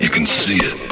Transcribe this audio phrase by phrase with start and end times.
[0.00, 0.87] You can see it.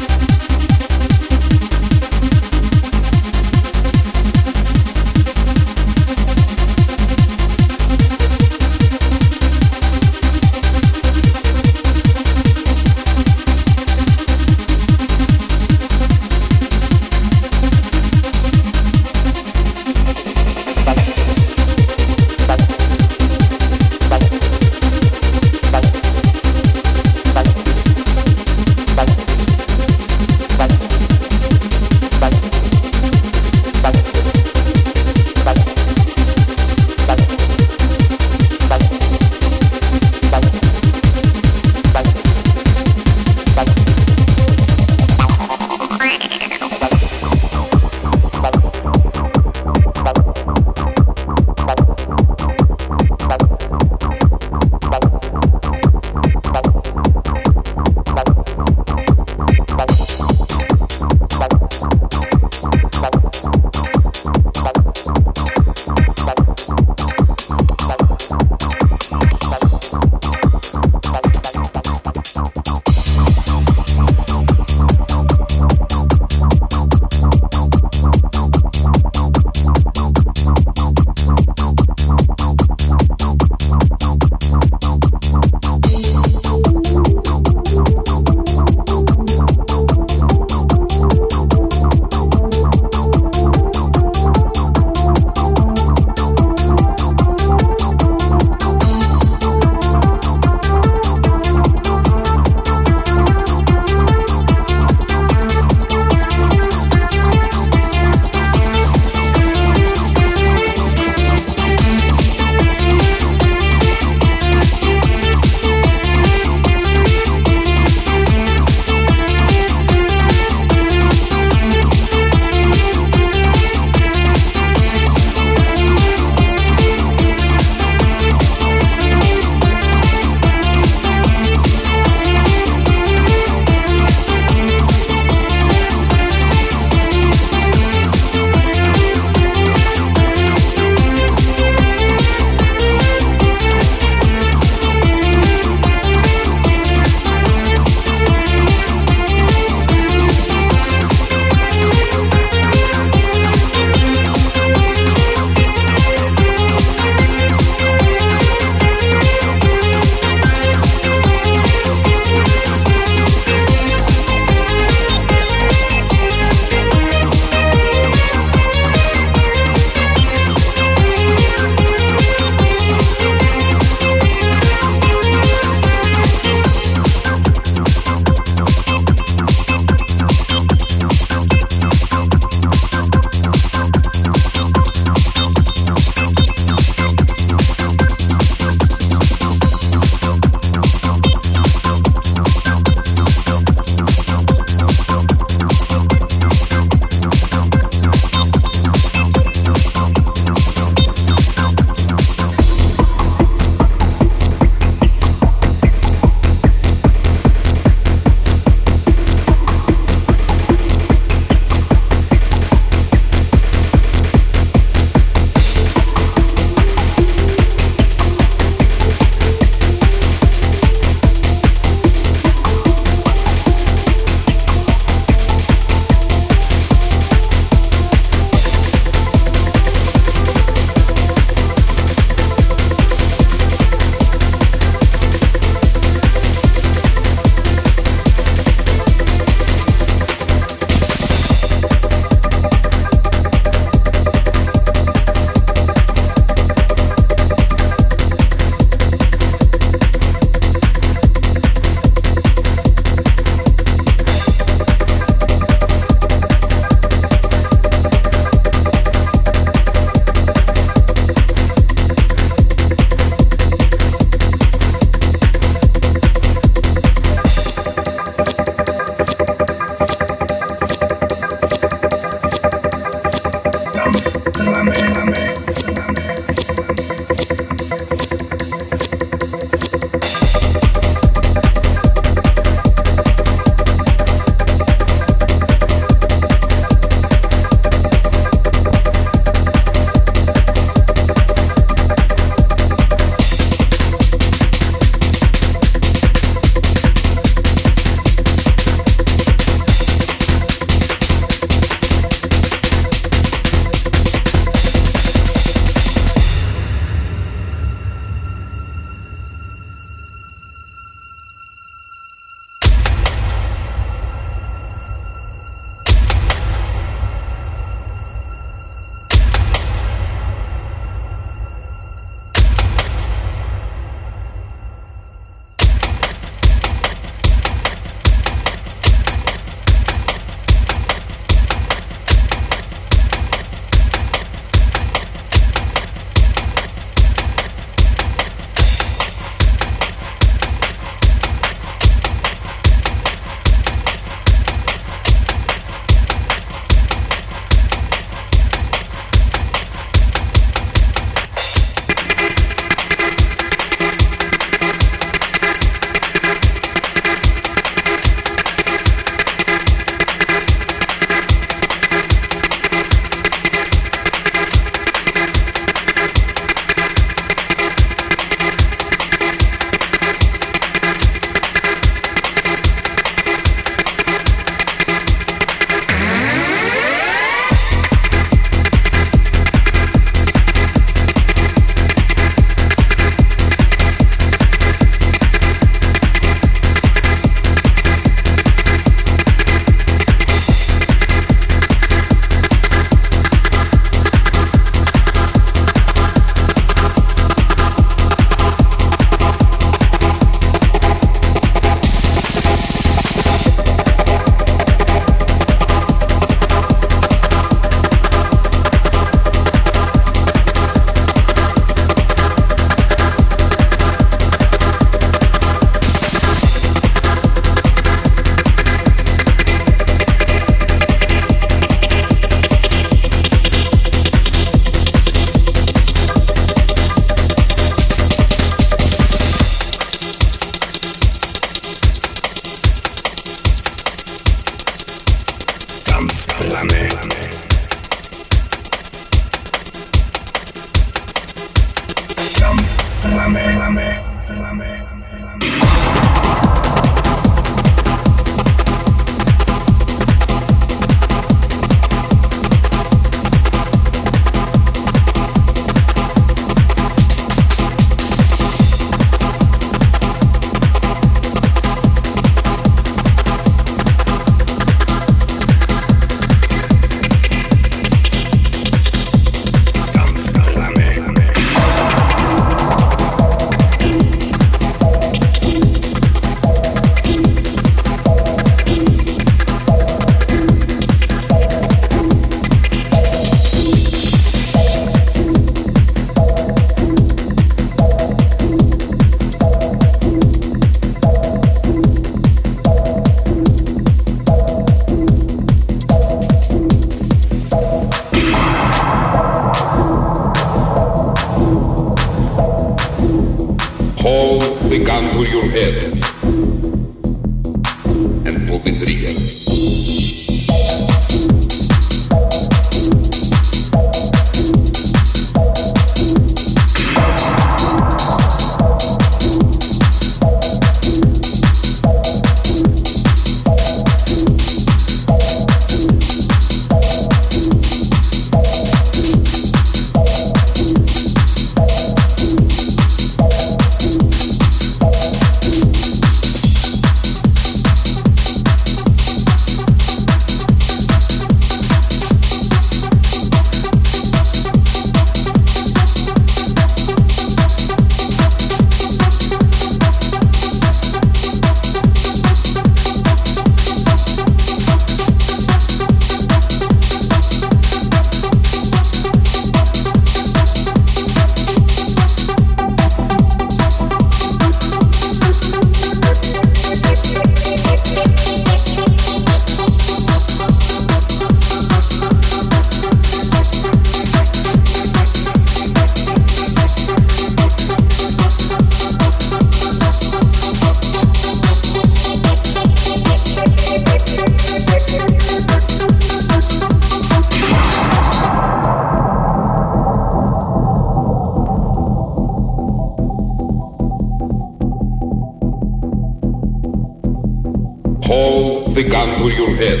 [599.38, 600.00] Your head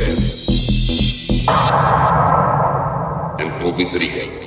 [3.40, 4.37] and pull the trigger.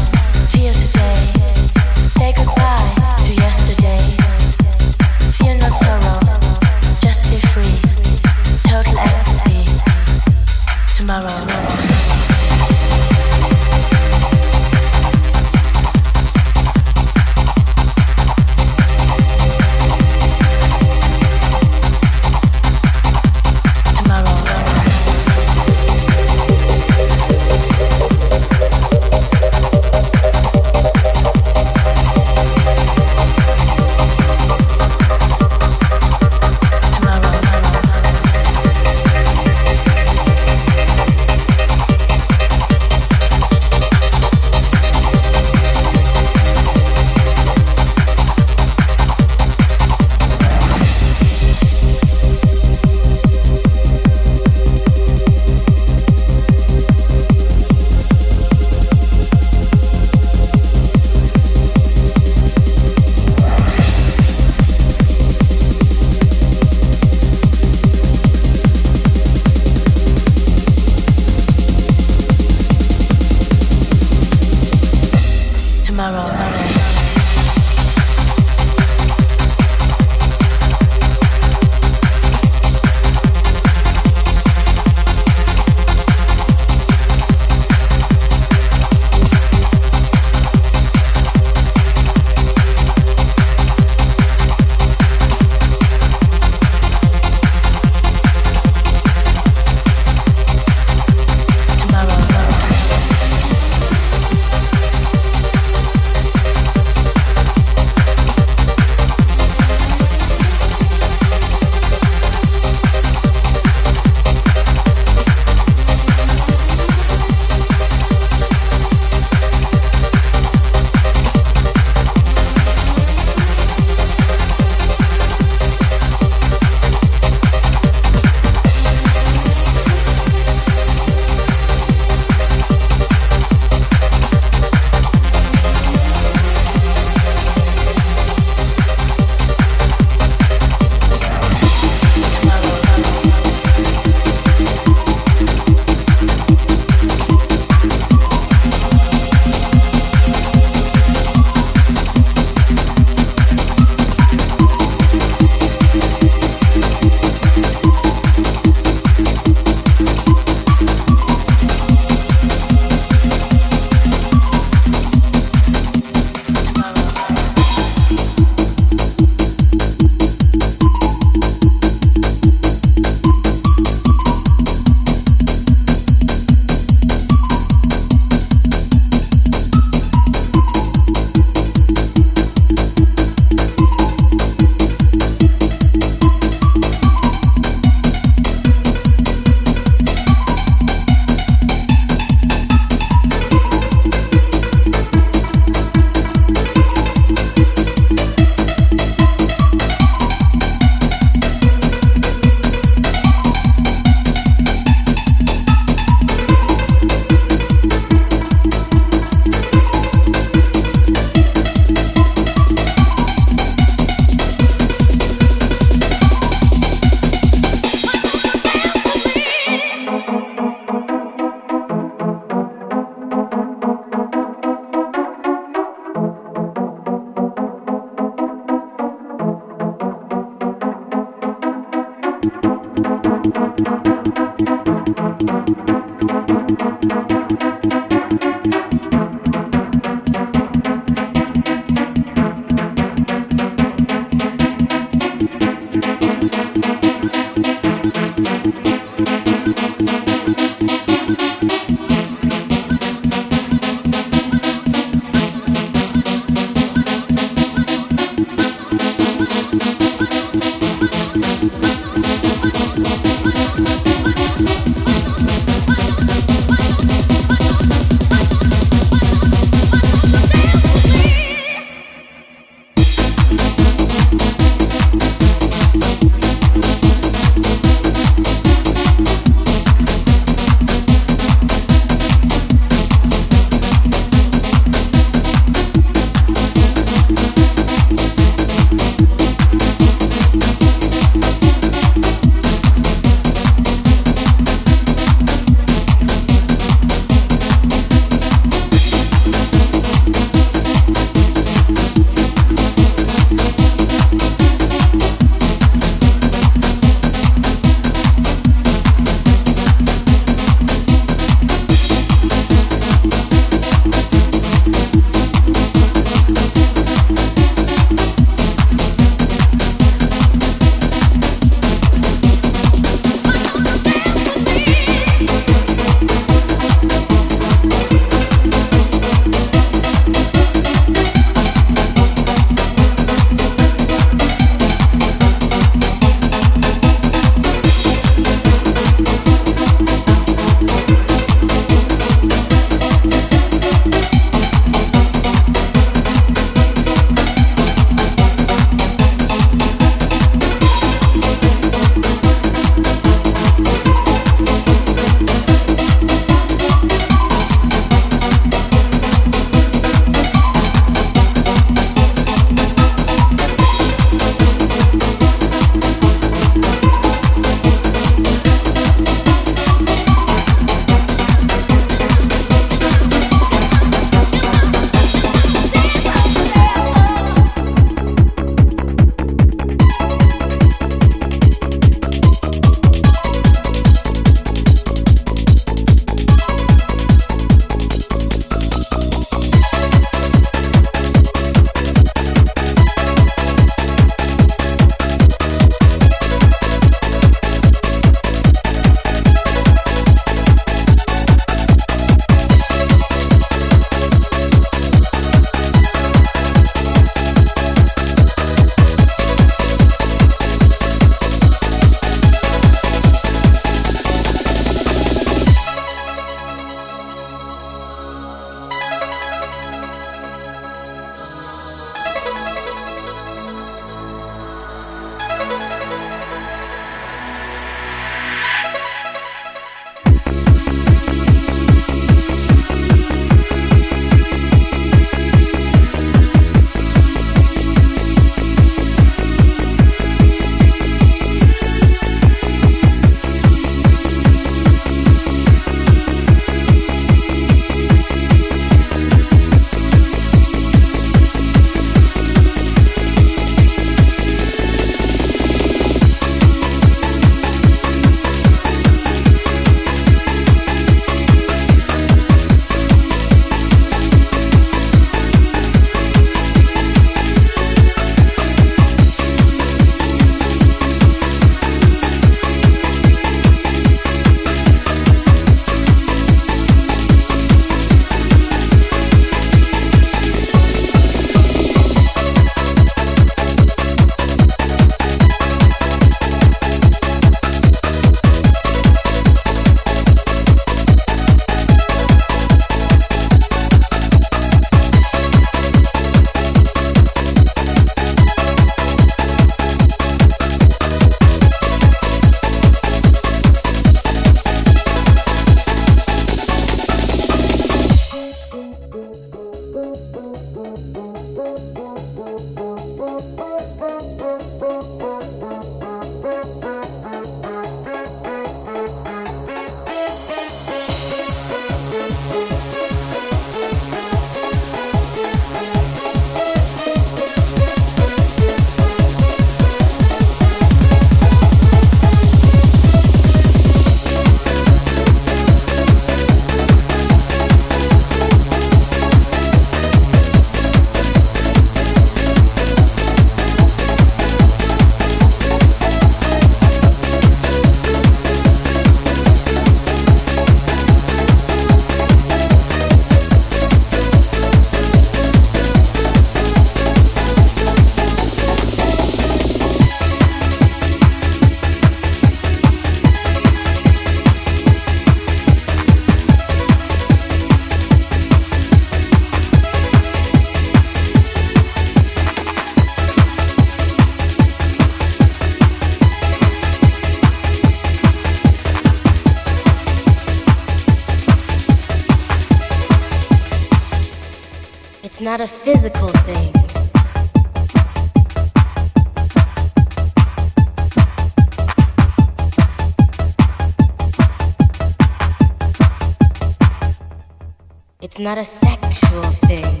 [598.46, 600.00] not a sexual thing.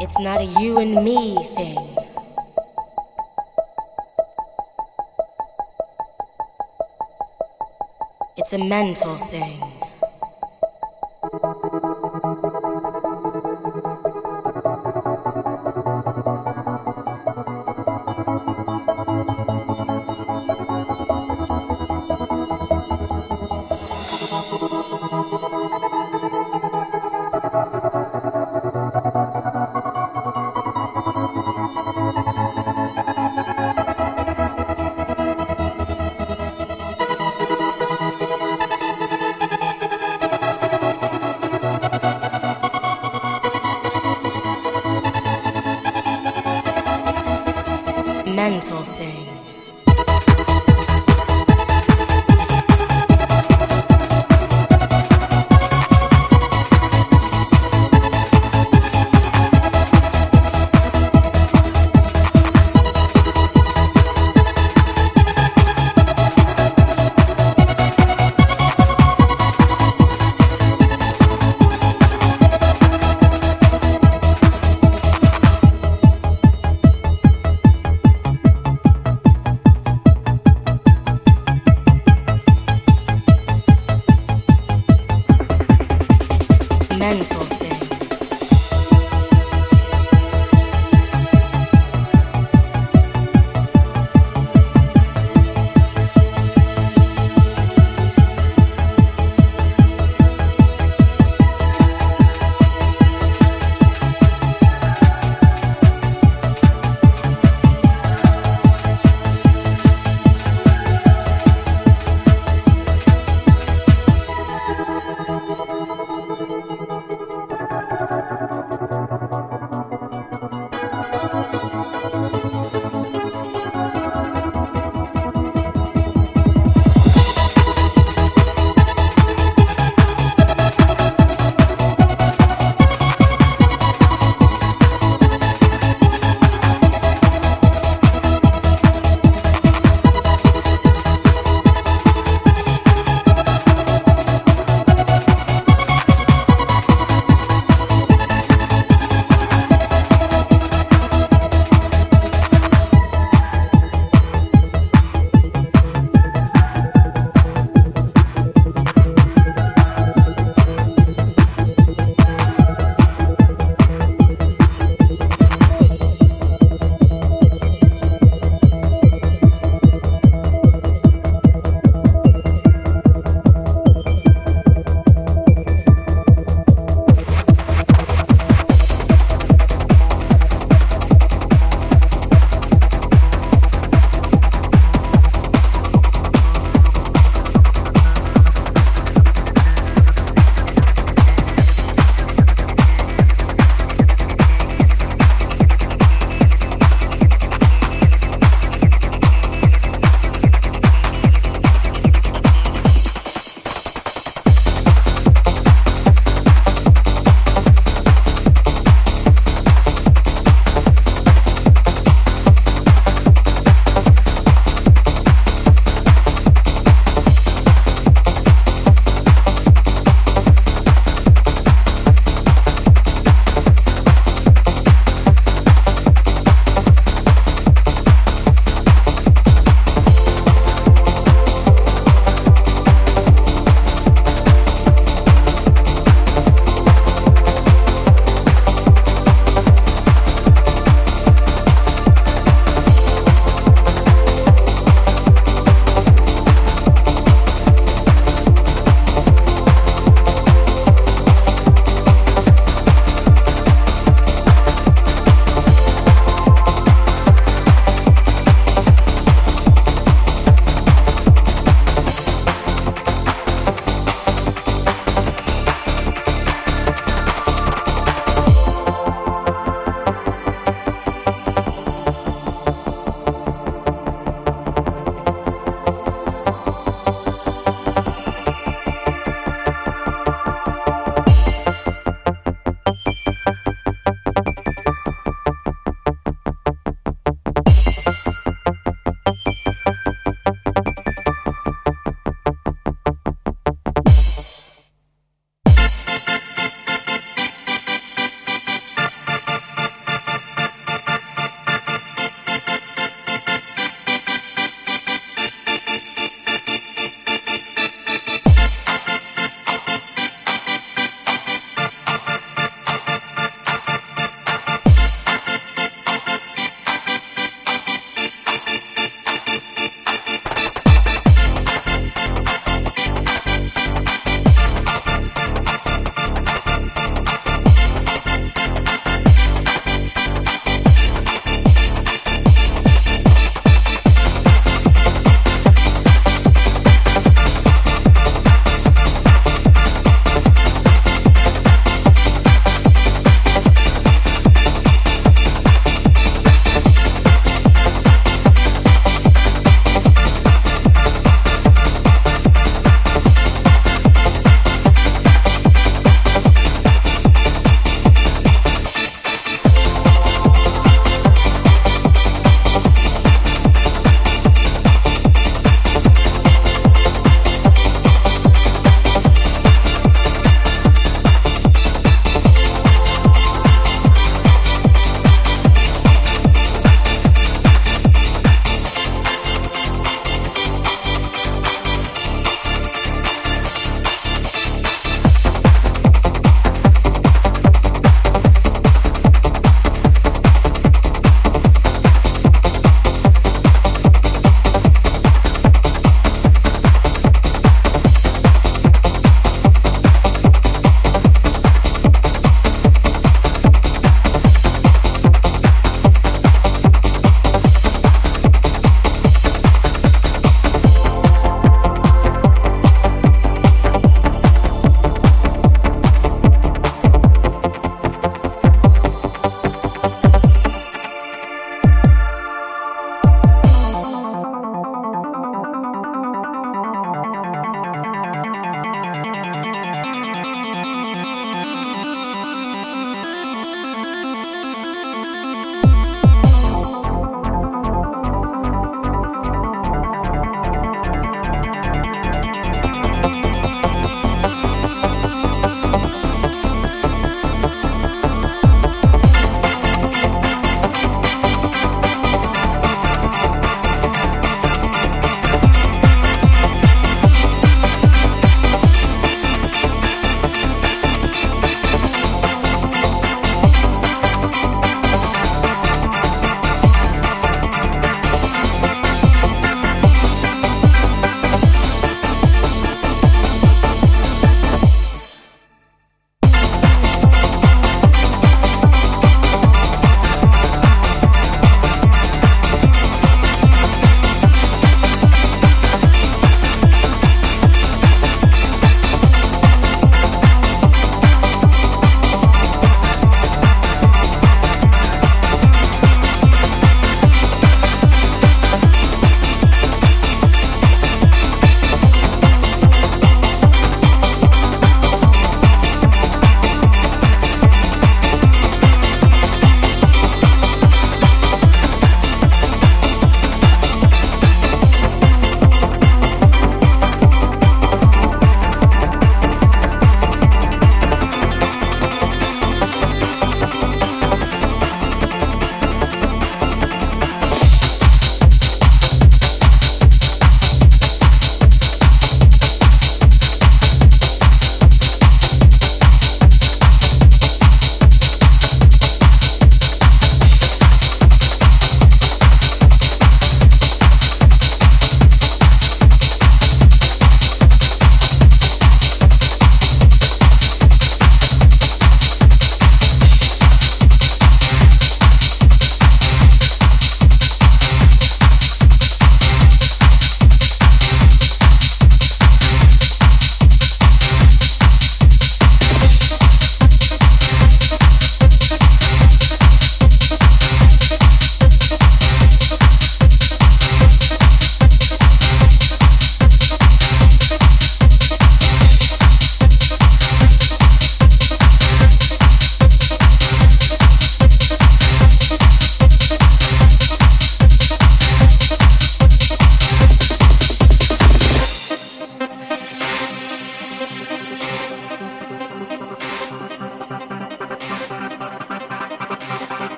[0.00, 1.76] It's not a you and me thing.
[8.38, 9.61] It's a mental thing.
[48.42, 48.81] 难从。